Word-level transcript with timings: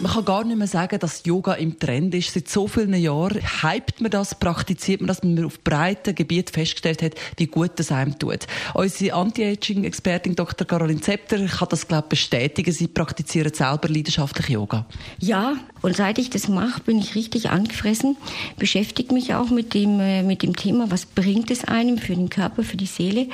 man 0.00 0.12
kann 0.12 0.24
gar 0.24 0.44
nicht 0.44 0.56
mehr 0.56 0.66
sagen, 0.66 0.98
dass 0.98 1.24
Yoga 1.24 1.54
im 1.54 1.78
Trend 1.78 2.14
ist. 2.14 2.32
Seit 2.32 2.48
so 2.48 2.68
vielen 2.68 2.94
Jahren 2.94 3.40
hypt 3.62 4.00
man 4.00 4.10
das, 4.10 4.34
praktiziert 4.34 5.00
man 5.00 5.08
das, 5.08 5.22
wenn 5.22 5.34
man 5.34 5.44
auf 5.44 5.60
breiten 5.62 6.14
Gebiet 6.14 6.50
festgestellt 6.50 7.02
hat, 7.02 7.14
wie 7.36 7.46
gut 7.46 7.72
das 7.76 7.90
einem 7.90 8.18
tut. 8.18 8.46
Unsere 8.74 9.14
Anti-Aging-Expertin 9.14 10.36
Dr. 10.36 10.66
Caroline 10.66 11.00
Zepter 11.00 11.44
kann 11.46 11.68
das, 11.70 11.88
glaube 11.88 12.04
ich, 12.06 12.10
bestätigen. 12.10 12.72
Sie 12.72 12.88
praktiziert 12.88 13.56
selber 13.56 13.88
leidenschaftlich 13.88 14.48
Yoga. 14.48 14.86
Ja, 15.18 15.56
und 15.82 15.96
seit 15.96 16.18
ich 16.18 16.30
das 16.30 16.48
mache, 16.48 16.80
bin 16.82 16.98
ich 16.98 17.14
richtig 17.14 17.50
angefressen, 17.50 18.16
beschäftige 18.56 19.12
mich 19.14 19.34
auch 19.34 19.50
mit 19.50 19.74
dem, 19.74 20.00
äh, 20.00 20.22
mit 20.22 20.42
dem 20.42 20.56
Thema, 20.56 20.90
was 20.90 21.06
bringt 21.06 21.50
es 21.50 21.64
einem 21.64 21.98
für 21.98 22.14
den 22.14 22.30
Körper, 22.30 22.62
für 22.62 22.76
die 22.76 22.86
Seele. 22.86 23.28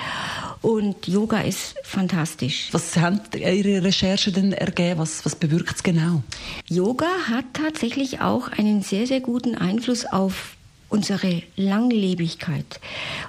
Und 0.64 1.06
Yoga 1.06 1.42
ist 1.42 1.74
fantastisch. 1.82 2.68
Was 2.72 2.96
haben 2.96 3.20
Ihre 3.34 3.84
Recherchen 3.84 4.32
denn 4.32 4.52
ergeben? 4.54 4.98
Was, 4.98 5.22
was 5.26 5.36
bewirkt 5.36 5.76
es 5.76 5.82
genau? 5.82 6.22
Yoga 6.66 7.04
hat 7.28 7.44
tatsächlich 7.52 8.22
auch 8.22 8.48
einen 8.48 8.80
sehr, 8.80 9.06
sehr 9.06 9.20
guten 9.20 9.56
Einfluss 9.56 10.06
auf 10.06 10.56
unsere 10.88 11.42
Langlebigkeit. 11.56 12.80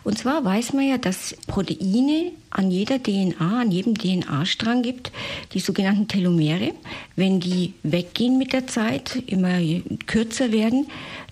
Und 0.05 0.17
zwar 0.17 0.45
weiß 0.45 0.71
man 0.71 0.87
ja, 0.87 0.97
dass 0.97 1.35
Proteine 1.47 2.31
an 2.51 2.71
jeder 2.71 3.03
DNA, 3.03 3.59
an 3.59 3.69
jedem 3.69 3.97
DNA-Strang 3.97 4.81
gibt, 4.81 5.11
die 5.51 5.59
sogenannten 5.59 6.07
Telomere. 6.07 6.71
Wenn 7.17 7.41
die 7.41 7.73
weggehen 7.83 8.37
mit 8.37 8.53
der 8.53 8.67
Zeit, 8.67 9.21
immer 9.27 9.59
kürzer 10.05 10.53
werden, 10.53 10.87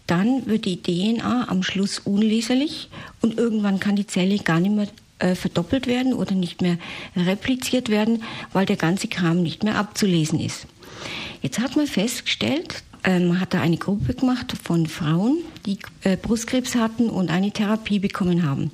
dann 0.05 0.47
wird 0.47 0.65
die 0.65 0.81
DNA 0.83 1.47
am 1.47 1.63
Schluss 1.63 1.99
unleserlich 1.99 2.89
und 3.21 3.37
irgendwann 3.37 3.79
kann 3.79 3.95
die 3.95 4.05
Zelle 4.05 4.37
gar 4.39 4.59
nicht 4.59 4.75
mehr 4.75 4.89
äh, 5.23 5.35
verdoppelt 5.35 5.87
werden 5.87 6.13
oder 6.13 6.35
nicht 6.35 6.61
mehr 6.61 6.77
repliziert 7.15 7.89
werden, 7.89 8.23
weil 8.51 8.65
der 8.65 8.75
ganze 8.75 9.07
Kram 9.07 9.41
nicht 9.41 9.63
mehr 9.63 9.75
abzulesen 9.75 10.39
ist. 10.39 10.67
Jetzt 11.41 11.59
hat 11.59 11.75
man 11.75 11.87
festgestellt, 11.87 12.83
ähm, 13.03 13.29
man 13.29 13.39
hat 13.39 13.53
da 13.53 13.61
eine 13.61 13.77
Gruppe 13.77 14.13
gemacht 14.13 14.53
von 14.63 14.85
Frauen, 14.85 15.37
die 15.65 15.79
äh, 16.03 16.17
Brustkrebs 16.17 16.75
hatten 16.75 17.09
und 17.09 17.29
eine 17.29 17.51
Therapie 17.51 17.99
bekommen 17.99 18.43
haben. 18.43 18.71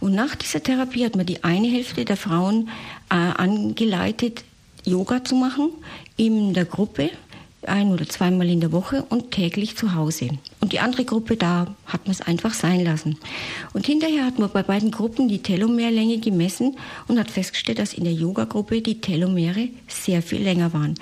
Und 0.00 0.14
nach 0.14 0.34
dieser 0.34 0.62
Therapie 0.62 1.04
hat 1.04 1.16
man 1.16 1.26
die 1.26 1.44
eine 1.44 1.68
Hälfte 1.68 2.04
der 2.04 2.16
Frauen 2.16 2.68
äh, 3.10 3.14
angeleitet, 3.14 4.44
Yoga 4.84 5.24
zu 5.24 5.34
machen 5.34 5.70
in 6.16 6.54
der 6.54 6.64
Gruppe 6.64 7.10
ein 7.62 7.88
oder 7.88 8.08
zweimal 8.08 8.48
in 8.48 8.60
der 8.60 8.72
Woche 8.72 9.04
und 9.08 9.32
täglich 9.32 9.76
zu 9.76 9.94
Hause. 9.94 10.30
Und 10.60 10.72
die 10.72 10.80
andere 10.80 11.04
Gruppe, 11.04 11.36
da 11.36 11.74
hat 11.86 12.06
man 12.06 12.12
es 12.12 12.20
einfach 12.20 12.52
sein 12.52 12.82
lassen. 12.84 13.16
Und 13.72 13.86
hinterher 13.86 14.24
hat 14.24 14.38
man 14.38 14.50
bei 14.50 14.62
beiden 14.62 14.90
Gruppen 14.90 15.28
die 15.28 15.40
Telomerlänge 15.40 16.18
gemessen 16.18 16.76
und 17.06 17.18
hat 17.18 17.30
festgestellt, 17.30 17.78
dass 17.78 17.94
in 17.94 18.04
der 18.04 18.12
Yoga-Gruppe 18.12 18.82
die 18.82 19.00
Telomere 19.00 19.68
sehr 19.86 20.20
viel 20.20 20.42
länger 20.42 20.72
waren. 20.72 20.94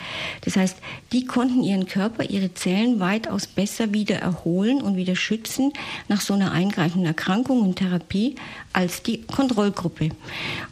Das 0.43 0.57
heißt, 0.57 0.77
die 1.13 1.25
konnten 1.25 1.63
ihren 1.63 1.87
Körper, 1.87 2.29
ihre 2.29 2.53
Zellen 2.53 3.01
weitaus 3.01 3.47
besser 3.47 3.95
wieder 3.95 4.17
erholen 4.17 4.83
und 4.83 4.97
wieder 4.97 5.17
schützen 5.17 5.73
nach 6.09 6.21
so 6.21 6.35
einer 6.35 6.53
eingreifenden 6.53 7.07
Erkrankung 7.07 7.63
und 7.63 7.77
Therapie 7.77 8.35
als 8.75 9.03
die 9.03 9.23
Kontrollgruppe. 9.23 10.11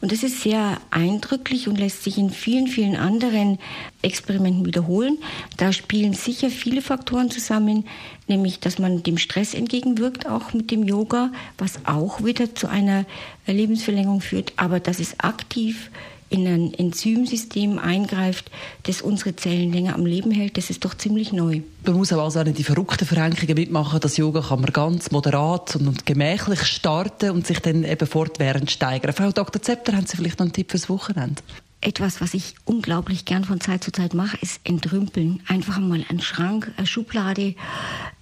Und 0.02 0.12
das 0.12 0.22
ist 0.22 0.42
sehr 0.42 0.78
eindrücklich 0.90 1.68
und 1.68 1.78
lässt 1.78 2.04
sich 2.04 2.18
in 2.18 2.28
vielen, 2.28 2.66
vielen 2.66 2.96
anderen 2.96 3.58
Experimenten 4.02 4.66
wiederholen. 4.66 5.18
Da 5.56 5.72
spielen 5.72 6.12
sicher 6.12 6.50
viele 6.50 6.82
Faktoren 6.82 7.30
zusammen, 7.30 7.86
nämlich 8.28 8.60
dass 8.74 8.80
man 8.80 9.04
dem 9.04 9.18
Stress 9.18 9.54
entgegenwirkt, 9.54 10.26
auch 10.26 10.52
mit 10.52 10.72
dem 10.72 10.82
Yoga, 10.82 11.30
was 11.58 11.78
auch 11.84 12.24
wieder 12.24 12.56
zu 12.56 12.66
einer 12.66 13.04
Lebensverlängerung 13.46 14.20
führt, 14.20 14.52
aber 14.56 14.80
dass 14.80 14.98
es 14.98 15.20
aktiv 15.20 15.92
in 16.28 16.48
ein 16.48 16.74
Enzymsystem 16.74 17.78
eingreift, 17.78 18.50
das 18.82 19.00
unsere 19.00 19.36
Zellen 19.36 19.72
länger 19.72 19.94
am 19.94 20.06
Leben 20.06 20.32
hält, 20.32 20.56
das 20.56 20.70
ist 20.70 20.84
doch 20.84 20.94
ziemlich 20.94 21.32
neu. 21.32 21.60
Man 21.86 21.94
muss 21.94 22.12
aber 22.12 22.24
also 22.24 22.40
auch 22.40 22.44
nicht 22.44 22.58
die 22.58 22.64
verrückten 22.64 23.06
Verrenkungen 23.06 23.54
mitmachen. 23.54 24.00
Das 24.00 24.16
Yoga 24.16 24.40
kann 24.40 24.62
man 24.62 24.72
ganz 24.72 25.12
moderat 25.12 25.76
und 25.76 26.04
gemächlich 26.04 26.64
starten 26.64 27.30
und 27.30 27.46
sich 27.46 27.60
dann 27.60 27.84
eben 27.84 28.08
fortwährend 28.08 28.72
steigern. 28.72 29.12
Frau 29.12 29.30
Dr. 29.30 29.62
Zepter, 29.62 29.92
haben 29.96 30.06
Sie 30.06 30.16
vielleicht 30.16 30.40
noch 30.40 30.46
einen 30.46 30.52
Tipp 30.52 30.72
fürs 30.72 30.88
Wochenende? 30.88 31.40
Etwas, 31.84 32.22
was 32.22 32.32
ich 32.32 32.54
unglaublich 32.64 33.26
gern 33.26 33.44
von 33.44 33.60
Zeit 33.60 33.84
zu 33.84 33.92
Zeit 33.92 34.14
mache, 34.14 34.38
ist 34.40 34.58
entrümpeln. 34.64 35.42
Einfach 35.46 35.78
mal 35.78 36.02
einen 36.08 36.22
Schrank, 36.22 36.72
eine 36.78 36.86
Schublade, 36.86 37.54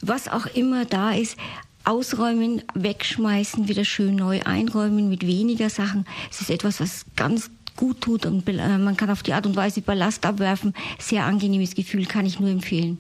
was 0.01 0.27
auch 0.27 0.47
immer 0.47 0.85
da 0.85 1.13
ist, 1.13 1.37
ausräumen, 1.85 2.63
wegschmeißen, 2.75 3.69
wieder 3.69 3.85
schön 3.85 4.17
neu 4.17 4.41
einräumen 4.43 5.09
mit 5.09 5.25
weniger 5.25 5.71
Sachen. 5.71 6.07
Es 6.29 6.41
ist 6.41 6.51
etwas, 6.51 6.81
was 6.81 7.07
ganz 7.15 7.51
gut 7.77 8.01
tut 8.01 8.27
und 8.27 8.49
äh, 8.49 8.79
man 8.79 8.97
kann 8.97 9.11
auf 9.11 9.23
die 9.23 9.33
Art 9.33 9.47
und 9.47 9.55
Weise 9.55 9.81
Ballast 9.81 10.27
abwerfen. 10.27 10.75
Sehr 10.99 11.25
angenehmes 11.25 11.77
Gefühl, 11.77 12.07
kann 12.07 12.27
ich 12.27 12.41
nur 12.41 12.51
empfehlen. 12.51 12.99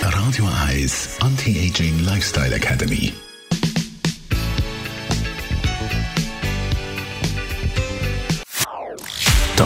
Radio 0.00 0.48
Eyes 0.66 1.16
Anti-Aging 1.20 2.02
Lifestyle 2.02 2.54
Academy. 2.54 3.12